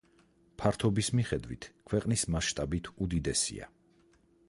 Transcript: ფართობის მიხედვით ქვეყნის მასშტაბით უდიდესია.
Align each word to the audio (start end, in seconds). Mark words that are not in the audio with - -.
ფართობის 0.61 1.09
მიხედვით 1.19 1.69
ქვეყნის 1.91 2.25
მასშტაბით 2.37 2.93
უდიდესია. 3.07 3.73